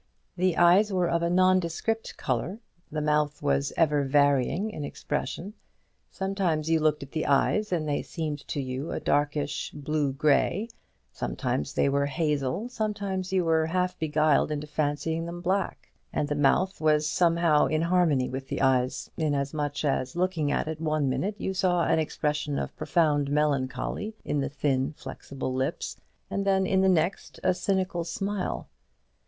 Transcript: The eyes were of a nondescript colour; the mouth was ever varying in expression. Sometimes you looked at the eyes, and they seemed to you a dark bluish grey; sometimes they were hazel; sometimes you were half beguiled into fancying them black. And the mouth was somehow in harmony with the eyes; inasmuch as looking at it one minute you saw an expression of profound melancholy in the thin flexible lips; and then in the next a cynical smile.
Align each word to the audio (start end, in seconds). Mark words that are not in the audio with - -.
The 0.35 0.57
eyes 0.57 0.91
were 0.91 1.07
of 1.07 1.21
a 1.21 1.29
nondescript 1.29 2.17
colour; 2.17 2.59
the 2.91 3.03
mouth 3.03 3.43
was 3.43 3.71
ever 3.77 4.03
varying 4.03 4.71
in 4.71 4.83
expression. 4.83 5.53
Sometimes 6.09 6.71
you 6.71 6.79
looked 6.79 7.03
at 7.03 7.11
the 7.11 7.27
eyes, 7.27 7.71
and 7.71 7.87
they 7.87 8.01
seemed 8.01 8.39
to 8.47 8.59
you 8.59 8.89
a 8.89 8.99
dark 8.99 9.33
bluish 9.35 10.17
grey; 10.17 10.69
sometimes 11.11 11.73
they 11.75 11.87
were 11.87 12.07
hazel; 12.07 12.67
sometimes 12.67 13.31
you 13.31 13.45
were 13.45 13.67
half 13.67 13.95
beguiled 13.99 14.49
into 14.51 14.65
fancying 14.65 15.27
them 15.27 15.39
black. 15.39 15.91
And 16.11 16.27
the 16.27 16.33
mouth 16.33 16.81
was 16.81 17.07
somehow 17.07 17.67
in 17.67 17.83
harmony 17.83 18.27
with 18.27 18.47
the 18.47 18.63
eyes; 18.63 19.11
inasmuch 19.17 19.85
as 19.85 20.15
looking 20.15 20.51
at 20.51 20.67
it 20.67 20.81
one 20.81 21.09
minute 21.09 21.35
you 21.39 21.53
saw 21.53 21.83
an 21.83 21.99
expression 21.99 22.57
of 22.57 22.75
profound 22.75 23.29
melancholy 23.29 24.15
in 24.25 24.39
the 24.39 24.49
thin 24.49 24.93
flexible 24.93 25.53
lips; 25.53 25.95
and 26.31 26.43
then 26.43 26.65
in 26.65 26.81
the 26.81 26.89
next 26.89 27.39
a 27.43 27.53
cynical 27.53 28.03
smile. 28.03 28.67